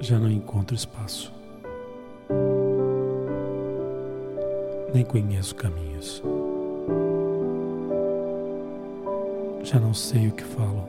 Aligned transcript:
Já 0.00 0.18
não 0.18 0.30
encontro 0.30 0.74
espaço, 0.74 1.30
nem 4.94 5.04
conheço 5.04 5.54
caminhos. 5.54 6.22
Já 9.62 9.78
não 9.78 9.92
sei 9.92 10.28
o 10.28 10.32
que 10.32 10.44
falo, 10.44 10.88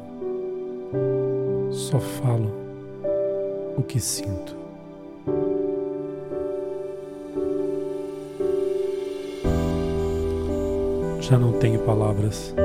só 1.69 1.99
falo 1.99 2.49
o 3.77 3.83
que 3.83 3.99
sinto. 3.99 4.55
Já 11.19 11.37
não 11.37 11.51
tenho 11.59 11.79
palavras. 11.81 12.55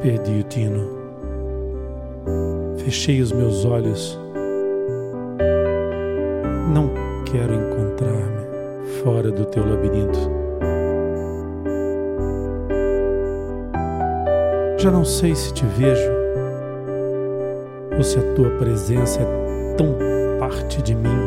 Perdi 0.00 0.38
o 0.38 0.42
tino. 0.44 0.88
Fechei 2.76 3.20
os 3.20 3.32
meus 3.32 3.64
olhos. 3.64 4.18
Não 6.72 6.88
quero 7.24 7.52
encontrar-me 7.52 8.86
fora 9.02 9.32
do 9.32 9.44
teu 9.46 9.68
labirinto. 9.68 10.18
Já 14.78 14.92
não 14.92 15.04
sei 15.04 15.34
se 15.34 15.52
te 15.52 15.66
vejo 15.66 16.10
ou 17.96 18.02
se 18.04 18.16
a 18.18 18.34
tua 18.34 18.50
presença 18.50 19.20
é 19.20 19.74
tão 19.76 19.96
parte 20.38 20.80
de 20.80 20.94
mim 20.94 21.18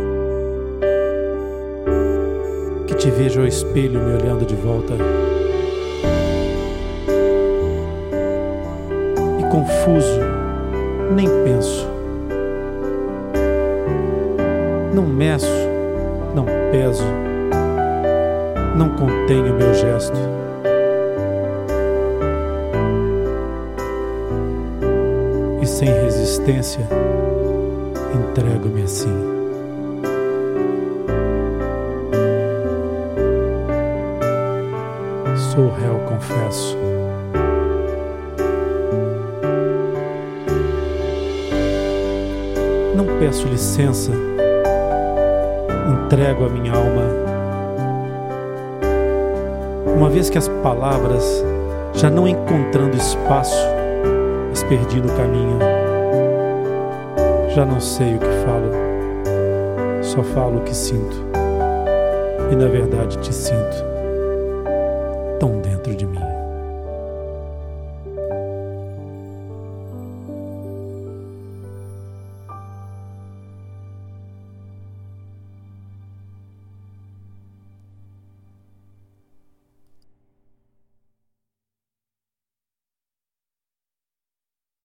que 2.88 2.96
te 2.96 3.12
vejo 3.12 3.42
ao 3.42 3.48
espelho 3.48 4.00
me 4.00 4.14
olhando 4.14 4.46
de 4.46 4.56
volta. 4.56 4.94
Confuso 9.52 10.22
nem 11.14 11.28
penso. 11.44 11.86
Não 14.94 15.04
meço, 15.04 15.46
não 16.34 16.46
peso, 16.72 17.04
não 18.78 18.90
contenho 18.92 19.54
meu 19.54 19.74
gesto. 19.74 20.18
E 25.62 25.66
sem 25.66 25.90
resistência, 25.90 26.88
entrego-me 28.16 28.84
assim. 28.84 29.14
Sou 35.36 35.70
réu, 35.72 36.00
confesso. 36.08 36.91
Não 43.02 43.18
peço 43.18 43.48
licença, 43.48 44.12
entrego 46.06 46.46
a 46.46 46.50
minha 46.50 46.72
alma. 46.72 47.02
Uma 49.96 50.10
vez 50.10 50.30
que 50.30 50.38
as 50.38 50.48
palavras, 50.48 51.44
já 51.94 52.12
não 52.12 52.28
encontrando 52.28 52.96
espaço, 52.96 53.58
as 54.52 54.62
perdi 54.64 55.02
no 55.02 55.12
caminho. 55.16 55.58
Já 57.56 57.66
não 57.66 57.80
sei 57.80 58.16
o 58.16 58.20
que 58.20 58.46
falo, 58.46 60.04
só 60.04 60.22
falo 60.22 60.60
o 60.60 60.62
que 60.62 60.76
sinto. 60.76 61.26
E 62.52 62.56
na 62.56 62.68
verdade 62.68 63.18
te 63.18 63.34
sinto 63.34 63.91